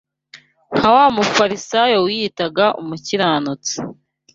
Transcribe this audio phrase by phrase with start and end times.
[0.75, 3.73] nka wa Mufarisayo wiyitaga umukiranutsi